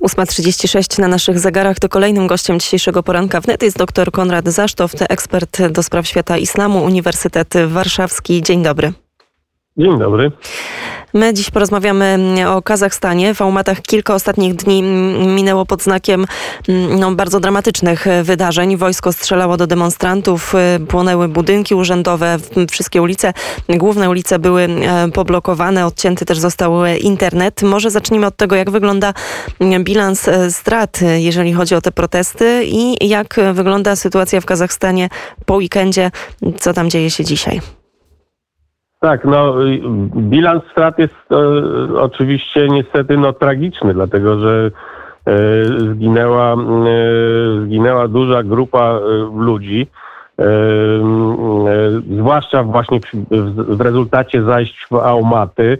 8.36 0.00 0.98
na 0.98 1.08
naszych 1.08 1.38
zegarach 1.38 1.78
to 1.78 1.88
kolejnym 1.88 2.26
gościem 2.26 2.60
dzisiejszego 2.60 3.02
poranka 3.02 3.40
wnet 3.40 3.62
jest 3.62 3.78
dr 3.78 4.10
Konrad 4.10 4.48
Zasztow, 4.48 4.92
ekspert 5.08 5.62
do 5.70 5.82
spraw 5.82 6.06
świata 6.06 6.38
islamu, 6.38 6.84
Uniwersytet 6.84 7.54
Warszawski. 7.68 8.42
Dzień 8.42 8.62
dobry. 8.62 8.92
Dzień 9.80 9.98
dobry. 9.98 10.30
My 11.14 11.34
dziś 11.34 11.50
porozmawiamy 11.50 12.18
o 12.48 12.62
Kazachstanie. 12.62 13.34
W 13.34 13.42
Almatach 13.42 13.82
kilka 13.82 14.14
ostatnich 14.14 14.54
dni 14.54 14.82
minęło 15.26 15.66
pod 15.66 15.82
znakiem 15.82 16.26
no, 16.98 17.14
bardzo 17.14 17.40
dramatycznych 17.40 18.06
wydarzeń. 18.22 18.76
Wojsko 18.76 19.12
strzelało 19.12 19.56
do 19.56 19.66
demonstrantów, 19.66 20.54
płonęły 20.88 21.28
budynki 21.28 21.74
urzędowe, 21.74 22.36
wszystkie 22.70 23.02
ulice, 23.02 23.32
główne 23.68 24.10
ulice 24.10 24.38
były 24.38 24.62
e, 24.62 25.10
poblokowane, 25.10 25.86
odcięty 25.86 26.24
też 26.24 26.38
został 26.38 26.72
internet. 27.00 27.62
Może 27.62 27.90
zacznijmy 27.90 28.26
od 28.26 28.36
tego, 28.36 28.56
jak 28.56 28.70
wygląda 28.70 29.14
bilans 29.80 30.28
e, 30.28 30.50
strat, 30.50 31.00
jeżeli 31.16 31.52
chodzi 31.52 31.74
o 31.74 31.80
te 31.80 31.92
protesty 31.92 32.64
i 32.64 33.08
jak 33.08 33.40
wygląda 33.52 33.96
sytuacja 33.96 34.40
w 34.40 34.46
Kazachstanie 34.46 35.08
po 35.46 35.54
weekendzie, 35.54 36.10
co 36.58 36.72
tam 36.72 36.90
dzieje 36.90 37.10
się 37.10 37.24
dzisiaj. 37.24 37.60
Tak, 39.00 39.24
no 39.24 39.54
bilans 40.16 40.62
strat 40.72 40.98
jest 40.98 41.14
e, 41.32 41.36
oczywiście 42.00 42.68
niestety 42.68 43.16
no, 43.16 43.32
tragiczny, 43.32 43.94
dlatego 43.94 44.38
że 44.38 44.70
e, 45.26 45.32
zginęła, 45.94 46.52
e, 46.52 46.56
zginęła 47.64 48.08
duża 48.08 48.42
grupa 48.42 48.80
e, 48.80 49.00
ludzi, 49.36 49.86
e, 50.38 50.44
e, 50.44 50.46
zwłaszcza 52.16 52.62
właśnie 52.62 53.00
w, 53.00 53.14
w, 53.30 53.76
w 53.76 53.80
rezultacie 53.80 54.42
zajść 54.42 54.86
w 54.90 54.94
Aumaty, 54.94 55.78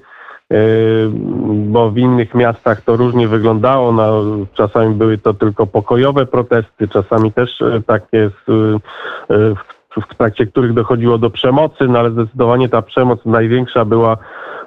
bo 1.48 1.90
w 1.90 1.98
innych 1.98 2.34
miastach 2.34 2.80
to 2.80 2.96
różnie 2.96 3.28
wyglądało. 3.28 3.92
No, 3.92 4.22
czasami 4.54 4.94
były 4.94 5.18
to 5.18 5.34
tylko 5.34 5.66
pokojowe 5.66 6.26
protesty, 6.26 6.88
czasami 6.88 7.32
też 7.32 7.62
takie 7.86 8.30
w, 8.46 8.76
w 9.28 9.79
w 9.96 10.14
trakcie 10.14 10.46
których 10.46 10.72
dochodziło 10.72 11.18
do 11.18 11.30
przemocy, 11.30 11.88
no 11.88 11.98
ale 11.98 12.10
zdecydowanie 12.10 12.68
ta 12.68 12.82
przemoc 12.82 13.20
największa 13.24 13.84
była 13.84 14.16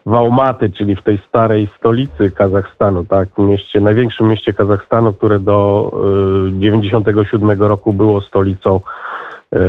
w 0.06 0.14
Almaty, 0.14 0.70
czyli 0.70 0.96
w 0.96 1.02
tej 1.02 1.20
starej 1.30 1.70
stolicy 1.80 2.32
Kazachstanu, 2.32 3.06
tak, 3.06 3.30
mieście, 3.38 3.82
największym 3.82 4.28
mieście 4.28 4.54
Kazachstanu, 4.54 5.14
które 5.14 5.40
do 5.40 5.92
y, 6.48 6.60
97 6.60 7.62
roku 7.62 7.94
było 7.94 8.22
stolicą 8.22 8.80
y, 9.56 9.60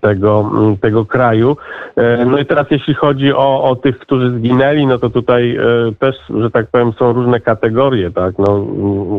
tego, 0.00 0.50
tego 0.80 1.06
kraju. 1.06 1.56
Y, 1.98 2.24
no 2.26 2.38
i 2.38 2.46
teraz 2.46 2.66
jeśli 2.70 2.94
chodzi 2.94 3.32
o, 3.32 3.62
o 3.62 3.76
tych, 3.76 3.98
którzy 3.98 4.30
zginęli, 4.30 4.86
no 4.86 4.98
to 4.98 5.10
tutaj 5.10 5.56
y, 5.88 5.94
też, 5.98 6.16
że 6.40 6.50
tak 6.50 6.66
powiem, 6.66 6.92
są 6.92 7.12
różne 7.12 7.40
kategorie, 7.40 8.10
tak, 8.10 8.38
no, 8.38 8.58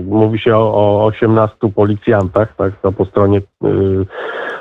mówi 0.06 0.40
się 0.40 0.56
o, 0.56 0.74
o 0.74 1.06
18 1.06 1.58
policjantach, 1.76 2.56
tak, 2.56 2.74
to 2.82 2.92
po 2.92 3.06
stronie 3.06 3.42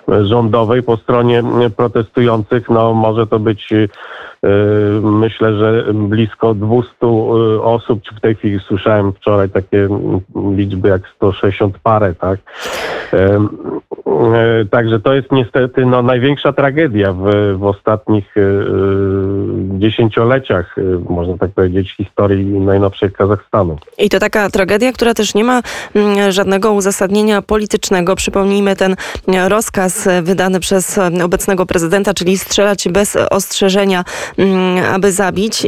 rządowej, 0.09 0.83
po 0.83 0.97
stronie 0.97 1.43
protestujących, 1.77 2.69
no 2.69 2.95
może 2.95 3.27
to 3.27 3.39
być 3.39 3.73
y, 3.73 3.89
myślę, 5.03 5.55
że 5.55 5.85
blisko 5.95 6.55
200 6.55 6.91
y, 7.03 7.63
osób, 7.63 8.03
czy 8.03 8.15
w 8.15 8.21
tej 8.21 8.35
chwili 8.35 8.59
słyszałem 8.59 9.13
wczoraj 9.13 9.51
takie 9.51 9.89
liczby 10.57 10.89
jak 10.89 11.09
160 11.17 11.79
parę, 11.79 12.15
tak. 12.15 12.41
Także 14.71 15.01
to 15.01 15.15
jest 15.15 15.33
niestety 15.33 15.87
no, 15.87 16.03
największa 16.03 16.53
tragedia 16.53 17.13
w, 17.13 17.55
w 17.59 17.65
ostatnich 17.65 18.37
y, 18.37 18.65
dziesięcioleciach, 19.81 20.77
można 21.09 21.39
tak 21.39 21.51
powiedzieć, 21.51 21.95
historii 21.97 22.45
najnowszej 22.45 23.13
Kazachstanu. 23.13 23.79
I 23.99 24.09
to 24.09 24.19
taka 24.19 24.51
tragedia, 24.51 24.93
która 24.93 25.15
też 25.15 25.35
nie 25.35 25.45
ma 25.45 25.63
żadnego 26.29 26.73
uzasadnienia 26.73 27.43
politycznego. 27.43 28.17
Przypomnijmy 28.17 28.77
ten 28.77 28.97
rozkaz 29.49 30.09
wydany 30.23 30.61
przez 30.61 30.99
obecnego 31.25 31.67
prezydenta, 31.67 32.15
czyli 32.15 32.39
strzelać 32.39 32.89
bez 32.89 33.17
ostrzeżenia, 33.17 34.05
mm, 34.39 34.85
aby 34.95 35.13
zabić, 35.13 35.67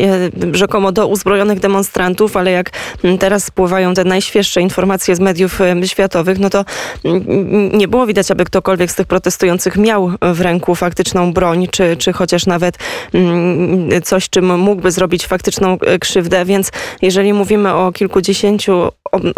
rzekomo 0.53 0.93
do 0.93 1.07
uzbrojonych 1.07 1.61
demonstrantów, 1.61 2.37
ale 2.37 2.51
jak 2.51 2.71
teraz 3.19 3.45
spływają 3.45 3.95
te 3.95 4.05
najświeższe 4.05 4.61
informacje 4.61 5.17
z 5.17 5.21
mediów 5.21 5.59
światowych, 5.85 6.39
no 6.39 6.51
to 6.51 6.65
mm, 7.05 7.79
nie 7.79 7.89
było 7.89 8.07
widać, 8.07 8.31
aby 8.31 8.45
ktokolwiek 8.45 8.91
z 8.91 8.95
tych 8.95 9.07
protestujących 9.07 9.77
miał 9.77 10.11
w 10.35 10.41
ręku 10.41 10.75
faktyczną 10.75 11.33
broń, 11.33 11.67
czy, 11.71 11.97
czy 11.97 12.13
chociaż 12.13 12.47
nawet 12.47 12.79
mm, 13.15 14.02
coś, 14.03 14.31
czym 14.31 14.59
mógłby 14.59 14.91
zrobić 14.91 15.27
faktyczną 15.27 15.79
e, 15.81 15.99
krzywdę, 15.99 16.45
więc 16.45 16.73
jeżeli 17.03 17.33
mówimy 17.33 17.75
o 17.75 17.93
kilkudziesięciu 17.93 18.89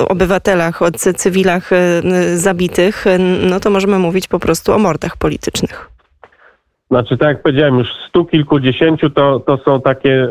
obywatelach, 0.08 0.82
o 0.82 0.90
cywilach 0.90 1.70
zabitych, 2.34 3.04
no 3.50 3.60
to 3.60 3.70
możemy 3.70 3.98
mówić 3.98 4.28
po 4.28 4.38
prostu 4.38 4.72
o 4.72 4.78
mordach 4.78 5.16
politycznych? 5.16 5.94
Znaczy, 6.90 7.16
tak 7.16 7.28
jak 7.28 7.42
powiedziałem, 7.42 7.78
już 7.78 7.88
stu 8.08 8.24
kilkudziesięciu 8.24 9.10
to, 9.10 9.40
to 9.40 9.56
są 9.56 9.80
takie 9.80 10.28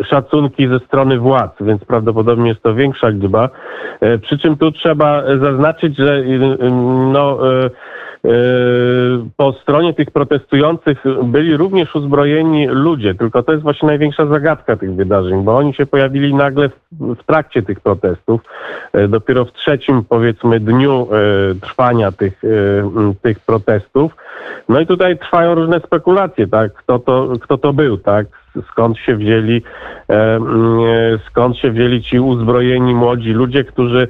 y, 0.00 0.04
szacunki 0.04 0.68
ze 0.68 0.78
strony 0.78 1.18
władz, 1.18 1.52
więc 1.60 1.84
prawdopodobnie 1.84 2.48
jest 2.48 2.62
to 2.62 2.74
większa 2.74 3.08
liczba. 3.08 3.48
Y, 4.02 4.18
przy 4.18 4.38
czym 4.38 4.56
tu 4.56 4.72
trzeba 4.72 5.22
zaznaczyć, 5.40 5.96
że 5.96 6.16
y, 6.16 6.38
no, 7.12 7.38
po 9.36 9.52
stronie 9.52 9.94
tych 9.94 10.10
protestujących 10.10 11.04
byli 11.24 11.56
również 11.56 11.94
uzbrojeni 11.94 12.66
ludzie, 12.66 13.14
tylko 13.14 13.42
to 13.42 13.52
jest 13.52 13.62
właśnie 13.62 13.86
największa 13.86 14.26
zagadka 14.26 14.76
tych 14.76 14.94
wydarzeń, 14.94 15.44
bo 15.44 15.56
oni 15.56 15.74
się 15.74 15.86
pojawili 15.86 16.34
nagle 16.34 16.70
w, 16.92 17.24
trakcie 17.26 17.62
tych 17.62 17.80
protestów. 17.80 18.40
Dopiero 19.08 19.44
w 19.44 19.52
trzecim, 19.52 20.04
powiedzmy, 20.08 20.60
dniu 20.60 21.08
trwania 21.60 22.12
tych, 22.12 22.42
tych 23.22 23.40
protestów 23.40 24.16
no 24.68 24.80
i 24.80 24.86
tutaj 24.86 25.18
trwają 25.18 25.54
różne 25.54 25.80
spekulacje, 25.80 26.46
tak? 26.46 26.74
Kto 26.74 26.98
to, 26.98 27.28
kto 27.40 27.58
to 27.58 27.72
był, 27.72 27.98
tak? 27.98 28.26
Skąd 28.70 28.98
się 28.98 29.16
wzięli, 29.16 29.62
e, 30.08 30.36
mm, 30.36 30.80
e, 30.80 31.18
skąd 31.30 31.56
się 31.56 31.70
wzięli 31.70 32.02
ci 32.02 32.20
uzbrojeni 32.20 32.94
młodzi 32.94 33.30
ludzie, 33.30 33.64
którzy 33.64 34.02
e, 34.02 34.08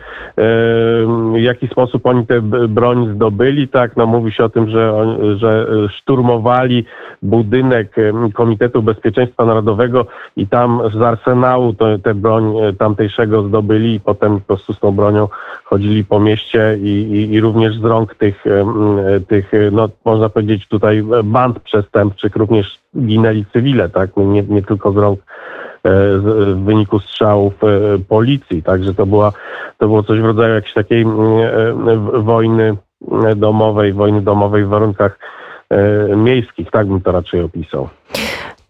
w 1.35 1.41
jaki 1.41 1.69
sposób 1.69 2.07
oni 2.07 2.27
tę 2.27 2.43
broń 2.69 3.15
zdobyli, 3.15 3.69
tak, 3.69 3.97
no 3.97 4.07
mówi 4.07 4.33
się 4.33 4.45
o 4.45 4.49
tym, 4.49 4.71
że, 4.71 5.07
że 5.37 5.67
szturmowali 5.89 6.85
budynek 7.23 7.97
Komitetu 8.35 8.83
Bezpieczeństwa 8.83 9.45
Narodowego 9.45 10.07
i 10.37 10.47
tam 10.47 10.81
z 10.95 11.03
arsenału 11.03 11.75
tę 12.03 12.15
broń 12.15 12.55
tamtejszego 12.79 13.43
zdobyli 13.43 13.95
i 13.95 14.01
potem 14.01 14.41
po 14.41 14.47
prostu 14.47 14.73
z 14.73 14.79
tą 14.79 14.93
bronią 14.93 15.29
chodzili 15.65 16.05
po 16.05 16.21
mieście 16.21 16.79
i, 16.83 16.89
i, 16.89 17.33
i 17.35 17.41
również 17.41 17.77
z 17.77 17.85
rąk 17.85 18.15
tych, 18.15 18.45
tych, 19.29 19.53
no 19.73 19.89
można 20.05 20.29
powiedzieć 20.29 20.69
tutaj 20.69 21.03
band 21.25 21.61
przestępczych 21.61 22.37
również 22.37 22.79
ginęli 22.97 23.45
cywile, 23.53 23.89
tak, 23.89 24.11
nie, 24.17 24.43
nie 24.43 24.63
tylko 24.63 24.93
z 24.93 24.97
rąk 24.97 25.21
e, 25.21 25.25
w 26.19 26.65
wyniku 26.65 26.99
strzałów 26.99 27.55
e, 27.65 27.99
policji. 28.09 28.63
Także 28.63 28.95
to 28.95 29.07
była, 29.07 29.33
to 29.79 29.87
było 29.87 30.03
coś 30.03 30.21
w 30.21 30.25
rodzaju 30.25 30.55
jakiejś 30.55 30.75
takiej 30.75 31.03
e, 31.03 31.07
wojny 32.13 32.77
domowej, 33.37 33.93
wojny 33.93 34.23
domowej 34.23 34.65
w 34.65 34.69
warunkach 34.69 35.19
miejskich, 36.17 36.71
tak 36.71 36.87
bym 36.87 37.01
to 37.01 37.13
raczej 37.13 37.41
opisał. 37.41 37.89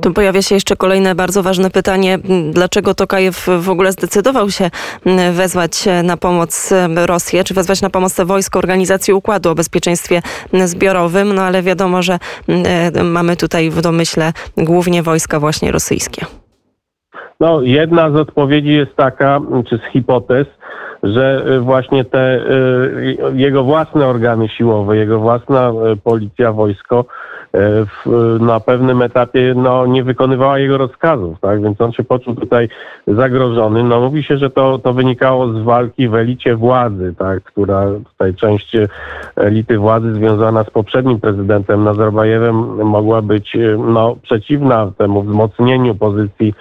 Tu 0.03 0.13
pojawia 0.13 0.43
się 0.43 0.55
jeszcze 0.55 0.77
kolejne 0.77 1.15
bardzo 1.15 1.43
ważne 1.43 1.71
pytanie. 1.71 2.19
Dlaczego 2.51 2.95
Tokajew 2.95 3.47
w 3.59 3.71
ogóle 3.71 3.93
zdecydował 3.93 4.51
się 4.51 4.71
wezwać 5.33 5.85
na 6.05 6.17
pomoc 6.17 6.73
Rosję, 7.07 7.45
czy 7.45 7.55
wezwać 7.55 7.83
na 7.83 7.91
pomoc 7.91 8.21
wojsko 8.21 8.59
Organizacji 8.59 9.15
Układu 9.15 9.51
o 9.51 9.55
Bezpieczeństwie 9.55 10.23
Zbiorowym? 10.53 11.35
No 11.35 11.43
ale 11.43 11.63
wiadomo, 11.63 12.03
że 12.03 12.19
mamy 13.05 13.37
tutaj 13.37 13.71
w 13.71 13.81
domyśle 13.81 14.33
głównie 14.57 15.03
wojska 15.03 15.41
właśnie 15.41 15.73
rosyjskie. 15.73 16.27
No, 17.41 17.63
jedna 17.63 18.11
z 18.11 18.17
odpowiedzi 18.17 18.73
jest 18.73 18.97
taka, 18.97 19.41
czy 19.69 19.77
z 19.79 19.93
hipotez, 19.93 20.47
że 21.03 21.45
właśnie 21.61 22.05
te 22.05 22.37
y, 22.37 23.17
jego 23.35 23.65
własne 23.65 24.07
organy 24.07 24.49
siłowe, 24.49 24.97
jego 24.97 25.21
własna 25.21 25.73
policja, 26.05 26.53
wojsko 26.53 27.05
E, 27.05 27.38
w, 27.53 28.37
na 28.41 28.61
pewnym 28.61 29.03
etapie 29.03 29.55
no, 29.57 29.87
nie 29.87 30.05
wykonywała 30.05 30.59
jego 30.59 30.79
rozkazów, 30.79 31.41
tak? 31.41 31.63
Więc 31.63 31.81
on 31.81 31.93
się 31.93 32.05
poczuł 32.05 32.35
tutaj 32.35 32.69
zagrożony. 33.07 33.85
No 33.85 34.01
mówi 34.01 34.23
się, 34.23 34.37
że 34.37 34.51
to, 34.51 34.79
to 34.79 34.93
wynikało 34.93 35.53
z 35.53 35.63
walki 35.63 36.09
w 36.09 36.15
elicie 36.15 36.57
władzy, 36.57 37.15
tak? 37.19 37.43
Która 37.43 37.87
tutaj 38.05 38.35
część 38.35 38.77
elity 39.37 39.79
władzy 39.79 40.15
związana 40.15 40.65
z 40.65 40.71
poprzednim 40.71 41.21
prezydentem 41.21 41.85
Nazarbajewem 41.85 42.55
mogła 42.85 43.23
być 43.23 43.57
no, 43.79 44.17
przeciwna 44.23 44.93
temu 44.99 45.23
wzmocnieniu 45.23 45.95
pozycji 45.95 46.55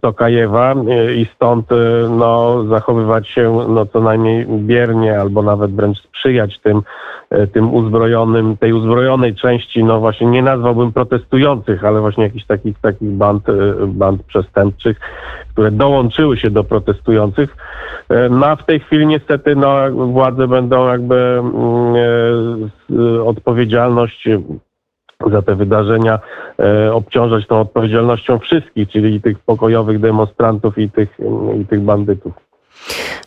Tokajewa 0.00 0.74
i 1.16 1.26
stąd 1.34 1.66
no, 2.10 2.64
zachowywać 2.64 3.28
się 3.28 3.66
no, 3.68 3.86
co 3.86 4.00
najmniej 4.00 4.46
biernie 4.46 5.20
albo 5.20 5.42
nawet 5.42 5.74
wręcz 5.74 6.02
sprzyjać 6.02 6.58
tym, 6.58 6.82
tym 7.52 7.74
uzbrojonym, 7.74 8.56
tej 8.56 8.72
uzbrojonej 8.72 9.34
części, 9.34 9.84
no 9.84 10.00
właśnie 10.00 10.26
nie 10.26 10.42
nazwałbym 10.42 10.92
protestujących, 10.92 11.84
ale 11.84 12.00
właśnie 12.00 12.24
jakichś 12.24 12.46
takich, 12.46 12.78
takich 12.78 13.10
band, 13.10 13.44
band 13.86 14.22
przestępczych, 14.22 15.00
które 15.52 15.70
dołączyły 15.70 16.36
się 16.36 16.50
do 16.50 16.64
protestujących. 16.64 17.56
No 18.30 18.46
a 18.46 18.56
w 18.56 18.66
tej 18.66 18.80
chwili 18.80 19.06
niestety 19.06 19.56
no, 19.56 19.90
władze 19.90 20.48
będą 20.48 20.88
jakby 20.88 21.16
mm, 21.16 22.70
odpowiedzialność 23.26 24.28
za 25.30 25.42
te 25.42 25.54
wydarzenia 25.54 26.18
e, 26.58 26.92
obciążać 26.92 27.46
tą 27.46 27.60
odpowiedzialnością 27.60 28.38
wszystkich, 28.38 28.88
czyli 28.88 29.20
tych 29.20 29.38
pokojowych 29.38 30.00
demonstrantów 30.00 30.78
i 30.78 30.90
tych, 30.90 31.18
i 31.60 31.66
tych 31.66 31.80
bandytów. 31.80 32.43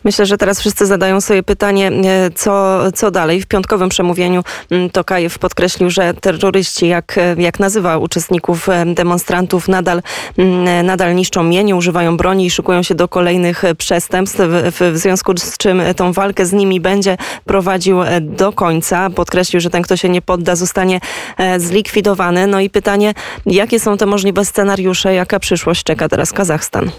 Myślę, 0.03 0.25
że 0.25 0.37
teraz 0.37 0.59
wszyscy 0.59 0.85
zadają 0.85 1.21
sobie 1.21 1.43
pytanie, 1.43 1.87
e, 1.87 2.29
co, 2.35 2.79
co 2.91 3.11
dalej. 3.11 3.41
W 3.41 3.45
piątkowym 3.45 3.89
przemówieniu 3.89 4.43
mm, 4.71 4.89
Tokajew 4.89 5.39
podkreślił, 5.39 5.89
że 5.89 6.13
terroryści, 6.13 6.87
jak, 6.87 7.17
e, 7.17 7.35
jak 7.37 7.59
nazywa 7.59 7.97
uczestników 7.97 8.69
e, 8.69 8.85
demonstrantów, 8.85 9.67
nadal, 9.67 10.01
mm, 10.37 10.85
nadal 10.85 11.15
niszczą 11.15 11.43
mienie, 11.43 11.75
używają 11.75 12.17
broni 12.17 12.45
i 12.45 12.49
szykują 12.49 12.83
się 12.83 12.95
do 12.95 13.07
kolejnych 13.07 13.63
przestępstw, 13.77 14.39
w, 14.41 14.91
w 14.93 14.97
związku 14.97 15.37
z 15.37 15.57
czym 15.57 15.81
tą 15.95 16.13
walkę 16.13 16.45
z 16.45 16.53
nimi 16.53 16.81
będzie 16.81 17.17
prowadził 17.45 17.99
do 18.21 18.51
końca. 18.51 19.09
Podkreślił, 19.09 19.61
że 19.61 19.69
ten, 19.69 19.81
kto 19.81 19.97
się 19.97 20.09
nie 20.09 20.21
podda, 20.21 20.55
zostanie 20.55 20.99
zlikwidowany. 21.57 22.47
No 22.47 22.59
i 22.59 22.69
pytanie, 22.69 23.13
jakie 23.45 23.79
są 23.79 23.97
te 23.97 24.05
możliwe 24.05 24.45
scenariusze, 24.45 25.13
jaka 25.13 25.39
przyszłość 25.39 25.83
czeka 25.83 26.09
teraz 26.09 26.33
Kazachstan? 26.33 26.91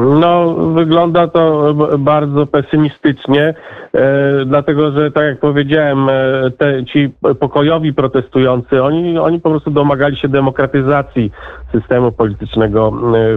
No, 0.00 0.54
wygląda 0.54 1.28
to 1.28 1.74
bardzo 1.98 2.46
pesymistycznie, 2.46 3.54
e, 3.94 4.44
dlatego 4.46 4.92
że, 4.92 5.10
tak 5.10 5.24
jak 5.24 5.40
powiedziałem, 5.40 6.08
e, 6.08 6.12
te, 6.58 6.84
ci 6.84 7.10
pokojowi 7.40 7.94
protestujący, 7.94 8.82
oni, 8.82 9.18
oni 9.18 9.40
po 9.40 9.50
prostu 9.50 9.70
domagali 9.70 10.16
się 10.16 10.28
demokratyzacji 10.28 11.32
systemu 11.72 12.12
politycznego 12.12 12.92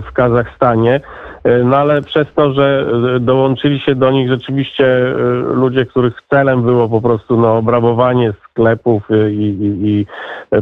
w 0.10 0.12
Kazachstanie. 0.14 1.02
E, 1.44 1.64
no 1.64 1.78
ale 1.78 2.02
przez 2.02 2.28
to, 2.36 2.54
że 2.54 2.86
e, 3.16 3.20
dołączyli 3.20 3.80
się 3.80 3.96
do 3.96 4.12
nich 4.12 4.30
rzeczywiście 4.30 4.86
e, 4.86 5.14
ludzie, 5.54 5.86
których 5.86 6.22
celem 6.30 6.62
było 6.62 6.90
po 6.90 7.02
prostu 7.02 7.38
no, 7.38 7.58
obrabowanie 7.58 8.34
sklepów 8.50 9.04
i, 9.32 9.44
i, 9.44 9.90
i 9.90 10.06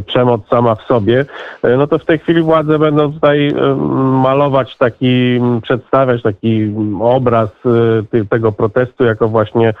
przemoc 0.06 0.48
sama 0.48 0.74
w 0.74 0.82
sobie, 0.82 1.24
no 1.76 1.86
to 1.86 1.98
w 1.98 2.04
tej 2.04 2.18
chwili 2.18 2.42
władze 2.42 2.78
będą 2.78 3.12
tutaj 3.12 3.54
malować 4.22 4.76
taki, 4.76 5.40
przedstawiać 5.62 6.22
taki 6.22 6.74
obraz 7.00 7.50
tego 8.30 8.52
protestu 8.52 9.04
jako 9.04 9.28
właśnie 9.28 9.74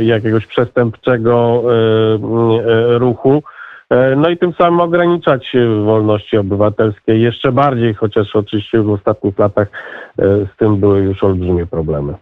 jakiegoś 0.00 0.46
przestępczego 0.46 1.62
ruchu. 2.98 3.42
E, 3.90 4.16
no 4.16 4.28
i 4.28 4.38
tym 4.38 4.52
samym 4.52 4.80
ograniczać 4.80 5.52
wolności 5.84 6.36
obywatelskie 6.36 7.18
jeszcze 7.18 7.52
bardziej, 7.52 7.94
chociaż 7.94 8.36
oczywiście 8.36 8.82
w 8.82 8.90
ostatnich 8.90 9.38
latach 9.38 9.68
e, 10.18 10.24
z 10.24 10.56
tym 10.58 10.76
były 10.76 11.00
już 11.00 11.24
olbrzymie 11.24 11.66
problemy. 11.66 12.14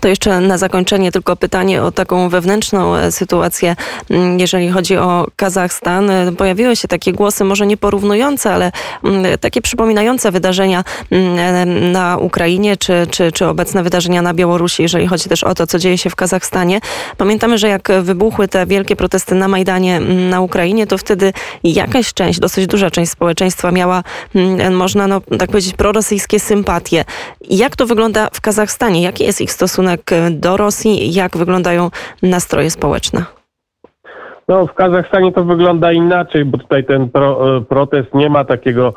To 0.00 0.08
jeszcze 0.08 0.40
na 0.40 0.58
zakończenie 0.58 1.12
tylko 1.12 1.36
pytanie 1.36 1.82
o 1.82 1.92
taką 1.92 2.28
wewnętrzną 2.28 2.96
e, 2.96 3.12
sytuację, 3.12 3.76
mm, 4.10 4.38
jeżeli 4.38 4.70
chodzi 4.70 4.96
o 4.96 5.26
Kazachstan. 5.36 6.10
E, 6.10 6.32
pojawiły 6.32 6.76
się 6.76 6.88
takie 6.88 7.12
głosy, 7.12 7.44
może 7.44 7.66
nie 7.66 7.76
porównujące, 7.76 8.52
ale 8.52 8.72
mm, 9.04 9.38
takie 9.38 9.62
przypominające 9.62 10.32
wydarzenia 10.32 10.84
mm, 11.10 11.38
e, 11.38 11.66
na 11.92 12.16
Ukrainie, 12.16 12.76
czy, 12.76 13.06
czy, 13.10 13.32
czy 13.32 13.46
obecne 13.46 13.82
wydarzenia 13.82 14.22
na 14.22 14.34
Białorusi, 14.34 14.82
jeżeli 14.82 15.06
chodzi 15.06 15.28
też 15.28 15.44
o 15.44 15.54
to, 15.54 15.66
co 15.66 15.78
dzieje 15.78 15.98
się 15.98 16.10
w 16.10 16.16
Kazachstanie. 16.16 16.80
Pamiętamy, 17.16 17.58
że 17.58 17.68
jak 17.68 17.88
wybuchły 18.02 18.48
te 18.48 18.66
wielkie 18.66 18.96
protesty 18.96 19.34
na 19.34 19.48
Majdanie 19.48 20.00
na 20.00 20.40
Ukrainie, 20.40 20.86
to 20.86 20.98
wtedy 20.98 21.32
jakaś 21.64 22.14
część, 22.14 22.40
dosyć 22.40 22.66
duża 22.66 22.90
część 22.90 23.12
społeczeństwa 23.12 23.70
miała, 23.70 24.02
można 24.70 25.06
no, 25.06 25.20
tak 25.38 25.50
powiedzieć, 25.50 25.74
prorosyjskie 25.74 26.40
sympatie. 26.40 27.04
Jak 27.50 27.76
to 27.76 27.86
wygląda 27.86 28.28
w 28.32 28.40
Kazachstanie? 28.40 29.02
Jaki 29.02 29.24
jest 29.24 29.40
ich 29.40 29.52
stosunek 29.52 29.79
stosunek 29.80 30.10
do 30.30 30.56
Rosji? 30.56 31.14
Jak 31.14 31.36
wyglądają 31.36 31.90
nastroje 32.22 32.70
społeczne? 32.70 33.24
No, 34.48 34.66
w 34.66 34.74
Kazachstanie 34.74 35.32
to 35.32 35.44
wygląda 35.44 35.92
inaczej, 35.92 36.44
bo 36.44 36.58
tutaj 36.58 36.84
ten 36.84 37.10
pro, 37.10 37.56
e, 37.56 37.60
protest 37.60 38.14
nie 38.14 38.30
ma 38.30 38.44
takiego 38.44 38.94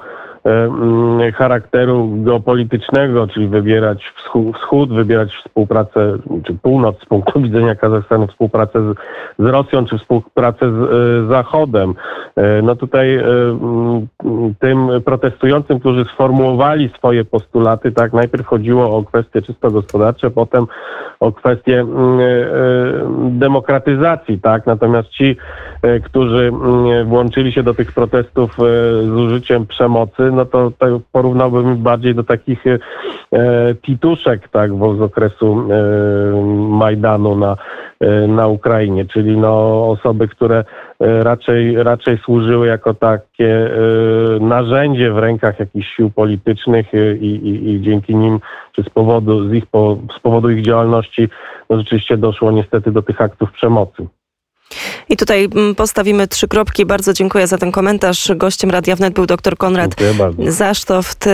charakteru 1.33 2.09
geopolitycznego, 2.15 3.27
czyli 3.27 3.47
wybierać 3.47 4.13
wschód, 4.55 4.93
wybierać 4.93 5.35
współpracę, 5.35 6.17
czy 6.43 6.53
północ 6.53 7.01
z 7.01 7.05
punktu 7.05 7.41
widzenia 7.47 7.75
Kazachstanu, 7.75 8.27
współpracę 8.27 8.93
z, 8.93 8.95
z 9.39 9.45
Rosją, 9.45 9.85
czy 9.85 9.97
współpracę 9.97 10.71
z 10.71 10.75
e, 10.75 11.27
Zachodem. 11.27 11.93
E, 12.35 12.61
no 12.61 12.75
tutaj 12.75 13.15
mm, 13.15 14.07
tym 14.59 14.87
protestującym, 15.05 15.79
którzy 15.79 16.05
sformułowali 16.05 16.89
swoje 16.97 17.25
postulaty, 17.25 17.91
tak, 17.91 18.13
najpierw 18.13 18.45
chodziło 18.45 18.97
o 18.97 19.03
kwestie 19.03 19.41
czysto 19.41 19.71
gospodarcze, 19.71 20.31
potem 20.31 20.65
o 21.19 21.31
kwestie 21.31 21.79
mm, 21.79 22.19
demokratyzacji, 23.39 24.39
tak, 24.39 24.65
natomiast 24.65 25.09
ci, 25.09 25.37
którzy 26.03 26.51
włączyli 27.05 27.51
się 27.51 27.63
do 27.63 27.73
tych 27.73 27.91
protestów 27.91 28.57
z 29.03 29.09
użyciem 29.09 29.67
przemocy, 29.67 30.32
no 30.33 30.45
to, 30.45 30.71
to 30.71 31.01
porównałbym 31.11 31.77
bardziej 31.77 32.15
do 32.15 32.23
takich 32.23 32.63
e, 32.67 32.79
tituszek, 33.75 34.47
tak, 34.47 34.71
z 34.71 35.01
okresu 35.01 35.67
e, 35.71 36.45
Majdanu 36.69 37.35
na, 37.35 37.57
e, 37.99 38.27
na 38.27 38.47
Ukrainie, 38.47 39.05
czyli 39.05 39.37
no 39.37 39.83
osoby, 39.89 40.27
które 40.27 40.63
e, 40.99 41.23
raczej, 41.23 41.83
raczej 41.83 42.17
służyły 42.17 42.67
jako 42.67 42.93
takie 42.93 43.49
e, 43.49 43.69
narzędzie 44.39 45.11
w 45.11 45.17
rękach 45.17 45.59
jakichś 45.59 45.95
sił 45.95 46.09
politycznych 46.09 46.93
e, 46.93 47.15
i, 47.15 47.47
i, 47.47 47.73
i 47.73 47.81
dzięki 47.81 48.15
nim, 48.15 48.39
czy 48.71 48.83
z 48.83 48.89
powodu, 48.89 49.49
z, 49.49 49.53
ich, 49.53 49.65
po, 49.65 49.97
z 50.17 50.19
powodu 50.19 50.49
ich 50.49 50.65
działalności, 50.65 51.29
no 51.69 51.77
rzeczywiście 51.77 52.17
doszło 52.17 52.51
niestety 52.51 52.91
do 52.91 53.01
tych 53.01 53.21
aktów 53.21 53.51
przemocy. 53.51 54.07
I 55.09 55.17
tutaj 55.17 55.49
mm, 55.55 55.75
postawimy 55.75 56.27
trzy 56.27 56.47
kropki. 56.47 56.85
Bardzo 56.85 57.13
dziękuję 57.13 57.47
za 57.47 57.57
ten 57.57 57.71
komentarz. 57.71 58.31
Gościem 58.35 58.71
Radia 58.71 58.95
Wnet 58.95 59.13
był 59.13 59.25
dr 59.25 59.57
Konrad 59.57 59.95
Zasztoft, 60.47 61.25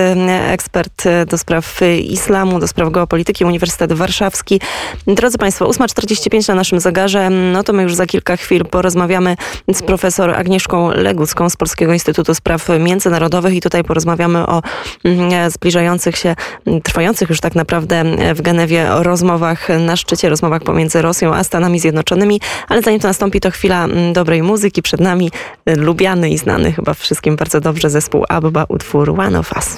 ekspert 0.47 1.03
do 1.27 1.37
spraw 1.37 1.79
islamu, 2.03 2.59
do 2.59 2.67
spraw 2.67 2.91
geopolityki, 2.91 3.45
Uniwersytet 3.45 3.93
Warszawski. 3.93 4.61
Drodzy 5.07 5.37
Państwo, 5.37 5.65
8.45 5.65 6.49
na 6.49 6.55
naszym 6.55 6.79
zegarze. 6.79 7.29
No 7.29 7.63
to 7.63 7.73
my 7.73 7.83
już 7.83 7.95
za 7.95 8.05
kilka 8.05 8.37
chwil 8.37 8.65
porozmawiamy 8.65 9.35
z 9.73 9.81
profesor 9.81 10.29
Agnieszką 10.29 10.91
Legucką 10.91 11.49
z 11.49 11.55
Polskiego 11.55 11.93
Instytutu 11.93 12.35
Spraw 12.35 12.67
Międzynarodowych 12.79 13.53
i 13.53 13.61
tutaj 13.61 13.83
porozmawiamy 13.83 14.47
o 14.47 14.61
mm, 15.03 15.51
zbliżających 15.51 16.17
się, 16.17 16.35
trwających 16.83 17.29
już 17.29 17.39
tak 17.39 17.55
naprawdę 17.55 18.03
w 18.35 18.41
Genewie 18.41 18.85
rozmowach 18.89 19.67
na 19.79 19.95
szczycie, 19.95 20.29
rozmowach 20.29 20.63
pomiędzy 20.63 21.01
Rosją 21.01 21.35
a 21.35 21.43
Stanami 21.43 21.79
Zjednoczonymi. 21.79 22.41
Ale 22.67 22.81
zanim 22.81 22.99
to 22.99 23.07
nastąpi, 23.07 23.39
to 23.39 23.51
chwila 23.59 23.85
mm, 23.85 24.13
dobrej 24.13 24.43
muzyki. 24.43 24.81
Przed 24.81 25.01
nami 25.01 25.31
y, 25.69 25.75
lubiany 25.75 26.29
i 26.29 26.37
znany 26.37 26.71
chyba 26.71 26.93
wszystkim 26.93 27.35
bardzo 27.35 27.61
dobrze 27.61 27.89
zespół 27.89 28.25
Abba, 28.29 28.65
utwór 28.69 29.09
One 29.09 29.39
of 29.39 29.51
Us. 29.55 29.77